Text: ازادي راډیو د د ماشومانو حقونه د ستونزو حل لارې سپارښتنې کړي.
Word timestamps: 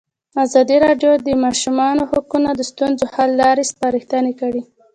ازادي 0.45 0.77
راډیو 0.85 1.11
د 1.17 1.21
د 1.27 1.29
ماشومانو 1.45 2.03
حقونه 2.11 2.49
د 2.55 2.61
ستونزو 2.71 3.05
حل 3.13 3.31
لارې 3.41 3.69
سپارښتنې 3.71 4.33
کړي. 4.41 4.61